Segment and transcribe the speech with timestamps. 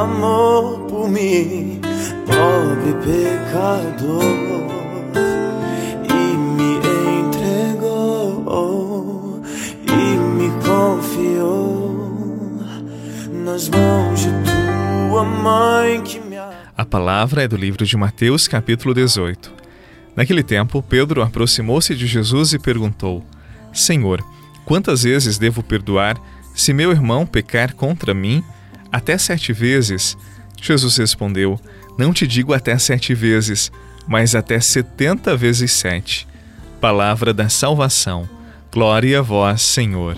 [0.00, 1.80] amor por mim,
[2.26, 4.22] pobre pecador,
[6.08, 6.78] e me
[7.20, 8.32] entregou
[9.86, 12.58] e me confiou
[13.44, 14.30] nas mãos de
[15.10, 19.52] tua mãe que me A palavra é do livro de Mateus, capítulo 18.
[20.16, 23.22] Naquele tempo, Pedro aproximou-se de Jesus e perguntou:
[23.70, 24.24] Senhor,
[24.64, 26.16] quantas vezes devo perdoar
[26.54, 28.42] se meu irmão pecar contra mim?
[28.92, 30.16] Até sete vezes?
[30.60, 31.58] Jesus respondeu:
[31.98, 33.70] Não te digo até sete vezes,
[34.06, 36.26] mas até setenta vezes sete.
[36.80, 38.28] Palavra da salvação.
[38.72, 40.16] Glória a vós, Senhor.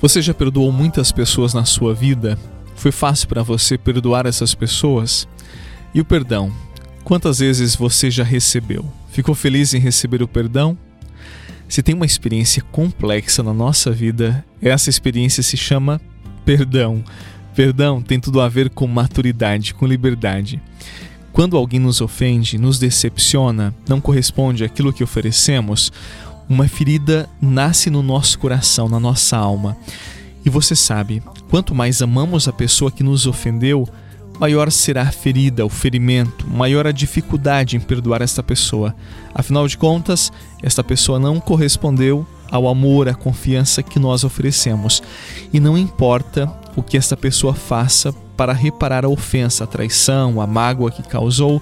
[0.00, 2.38] Você já perdoou muitas pessoas na sua vida?
[2.76, 5.26] Foi fácil para você perdoar essas pessoas?
[5.94, 6.52] E o perdão?
[7.02, 8.84] Quantas vezes você já recebeu?
[9.10, 10.76] Ficou feliz em receber o perdão?
[11.66, 16.00] Se tem uma experiência complexa na nossa vida, essa experiência se chama
[16.44, 17.02] perdão.
[17.54, 20.60] Perdão tem tudo a ver com maturidade, com liberdade.
[21.32, 25.90] Quando alguém nos ofende, nos decepciona, não corresponde àquilo que oferecemos,
[26.48, 29.76] uma ferida nasce no nosso coração, na nossa alma.
[30.44, 33.88] E você sabe, quanto mais amamos a pessoa que nos ofendeu,
[34.38, 38.94] maior será a ferida, o ferimento, maior a dificuldade em perdoar esta pessoa.
[39.34, 45.02] Afinal de contas, esta pessoa não correspondeu ao amor, à confiança que nós oferecemos.
[45.52, 46.46] E não importa
[46.76, 51.60] o que esta pessoa faça para reparar a ofensa, a traição, a mágoa que causou,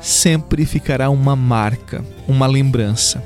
[0.00, 3.24] sempre ficará uma marca, uma lembrança.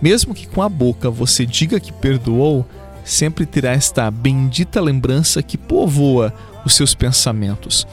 [0.00, 2.66] Mesmo que com a boca você diga que perdoou,
[3.04, 6.32] sempre terá esta bendita lembrança que povoa
[6.64, 7.86] os seus pensamentos.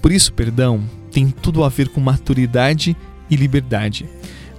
[0.00, 0.82] Por isso, perdão
[1.16, 2.94] tem tudo a ver com maturidade
[3.30, 4.06] e liberdade.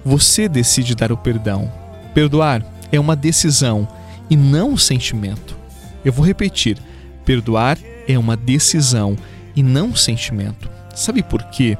[0.04, 1.72] Você decide dar o perdão.
[2.12, 3.86] Perdoar é uma decisão
[4.28, 5.56] e não um sentimento.
[6.04, 6.76] Eu vou repetir:
[7.24, 7.78] perdoar
[8.08, 9.16] é uma decisão
[9.54, 10.68] e não um sentimento.
[10.96, 11.78] Sabe por quê?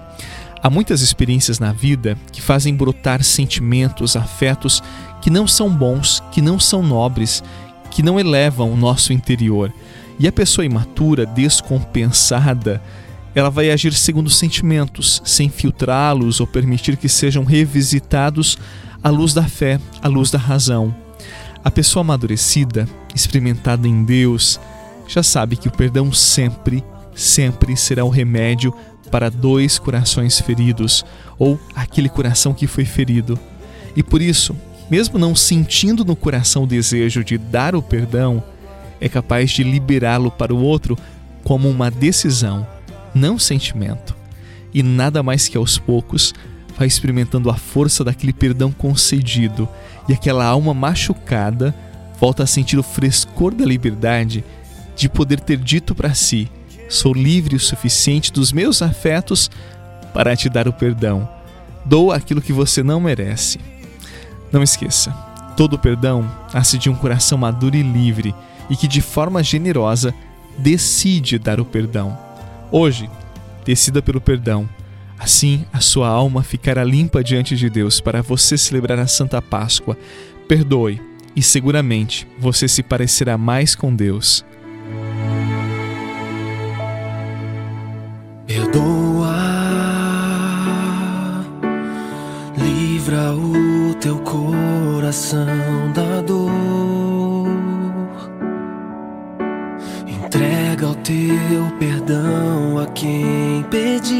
[0.69, 4.83] Há muitas experiências na vida que fazem brotar sentimentos, afetos
[5.23, 7.43] que não são bons, que não são nobres,
[7.91, 9.73] que não elevam o nosso interior.
[10.19, 12.83] E a pessoa imatura, descompensada,
[13.34, 18.59] ela vai agir segundo sentimentos, sem filtrá-los ou permitir que sejam revisitados
[19.03, 20.95] à luz da fé, à luz da razão.
[21.65, 24.61] A pessoa amadurecida, experimentada em Deus,
[25.06, 26.85] já sabe que o perdão sempre,
[27.19, 28.73] sempre será o remédio
[29.11, 31.05] para dois corações feridos
[31.39, 33.39] ou aquele coração que foi ferido.
[33.97, 34.56] E por isso,
[34.91, 38.43] mesmo não sentindo no coração o desejo de dar o perdão,
[39.01, 40.97] é capaz de liberá-lo para o outro
[41.43, 42.67] como uma decisão,
[43.15, 44.15] não sentimento.
[44.73, 46.35] E nada mais que aos poucos
[46.77, 49.69] vai experimentando a força daquele perdão concedido
[50.09, 51.75] e aquela alma machucada
[52.21, 54.45] volta a sentir o frescor da liberdade
[54.95, 56.49] de poder ter dito para si:
[56.88, 59.50] sou livre o suficiente dos meus afetos
[60.12, 61.29] para te dar o perdão.
[61.85, 63.58] Dou aquilo que você não merece.
[64.50, 65.11] Não esqueça,
[65.56, 68.35] todo perdão nasce de um coração maduro e livre
[68.70, 70.14] e que de forma generosa
[70.56, 72.17] decide dar o perdão.
[72.70, 73.08] Hoje,
[73.64, 74.69] decida pelo perdão.
[75.19, 79.96] Assim, a sua alma ficará limpa diante de Deus para você celebrar a Santa Páscoa.
[80.46, 81.00] Perdoe
[81.35, 84.44] e seguramente você se parecerá mais com Deus.
[88.58, 89.37] Perdoa,
[92.56, 95.46] livra o teu coração
[95.94, 96.50] da dor.
[100.08, 104.19] Entrega o teu perdão a quem pediu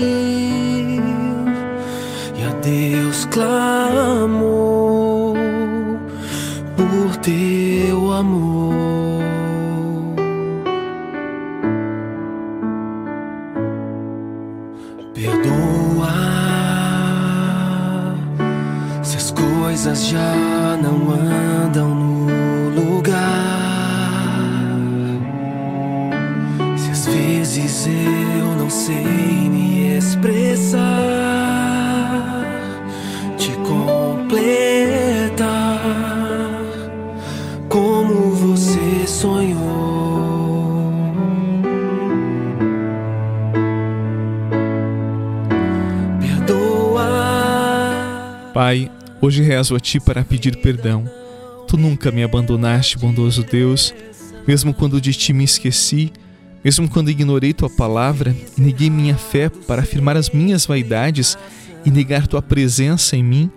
[2.37, 5.35] e a Deus clamou
[6.77, 9.08] por teu amor.
[19.79, 23.15] Coisas já não andam no lugar.
[26.77, 30.83] Se às vezes eu não sei me expressar,
[33.37, 34.59] te completar
[37.69, 40.93] como você sonhou.
[46.21, 47.07] Perdoa.
[48.53, 51.05] Pai, hoje rezo a Ti para pedir perdão.
[51.67, 53.95] Tu nunca me abandonaste, bondoso Deus,
[54.47, 56.13] mesmo quando de Ti me esqueci,
[56.65, 61.37] mesmo quando ignorei Tua palavra neguei minha fé para afirmar as minhas vaidades
[61.85, 63.51] e negar Tua presença em mim.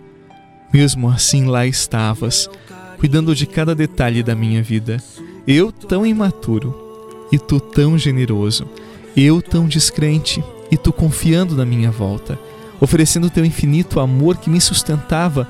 [0.74, 2.50] Mesmo assim, lá estavas,
[2.98, 5.02] cuidando de cada detalhe da minha vida.
[5.48, 8.68] Eu tão imaturo e Tu tão generoso.
[9.16, 12.40] Eu tão descrente e Tu confiando na minha volta,
[12.82, 15.48] oferecendo Teu infinito amor que me sustentava,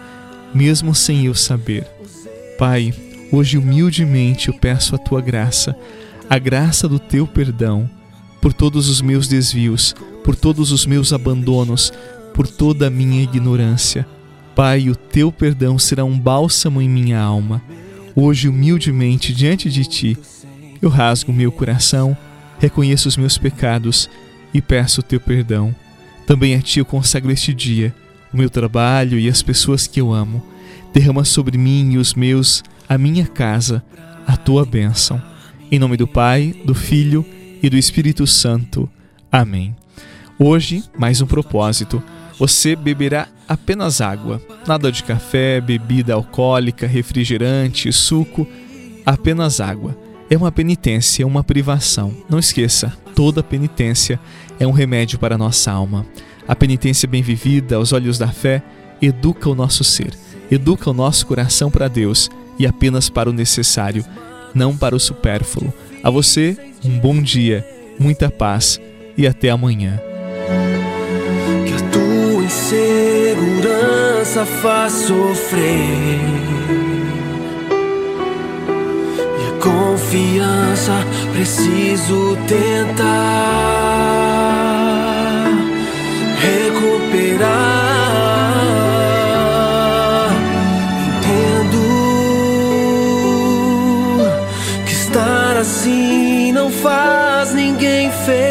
[0.53, 1.87] mesmo sem eu saber.
[2.59, 2.93] Pai,
[3.31, 5.75] hoje humildemente eu peço a Tua graça,
[6.29, 7.89] a graça do Teu perdão,
[8.41, 11.93] por todos os meus desvios, por todos os meus abandonos,
[12.33, 14.05] por toda a minha ignorância.
[14.53, 17.61] Pai, o Teu perdão será um bálsamo em minha alma.
[18.13, 20.17] Hoje, humildemente, diante de Ti,
[20.81, 22.17] eu rasgo meu coração,
[22.59, 24.09] reconheço os meus pecados
[24.53, 25.73] e peço o Teu perdão.
[26.25, 27.93] Também a Ti eu consagro este dia,
[28.33, 30.43] o meu trabalho e as pessoas que eu amo.
[30.93, 33.83] Derrama sobre mim e os meus, a minha casa,
[34.27, 35.21] a Tua bênção.
[35.71, 37.25] Em nome do Pai, do Filho
[37.61, 38.89] e do Espírito Santo.
[39.31, 39.75] Amém.
[40.37, 42.01] Hoje, mais um propósito.
[42.37, 48.47] Você beberá apenas água, nada de café, bebida alcoólica, refrigerante, suco,
[49.05, 49.95] apenas água.
[50.31, 52.15] É uma penitência, uma privação.
[52.29, 54.17] Não esqueça, toda penitência
[54.61, 56.05] é um remédio para a nossa alma.
[56.47, 58.63] A penitência bem vivida, aos olhos da fé,
[59.01, 60.17] educa o nosso ser,
[60.49, 64.05] educa o nosso coração para Deus e apenas para o necessário,
[64.55, 65.73] não para o supérfluo.
[66.01, 67.67] A você, um bom dia,
[67.99, 68.79] muita paz
[69.17, 69.99] e até amanhã.
[71.67, 76.50] que a tua insegurança faz sofrer.
[80.81, 83.03] Confiança preciso tentar
[86.41, 87.51] recuperar.
[91.07, 91.81] Entendo
[94.85, 98.50] que estar assim não faz ninguém feliz.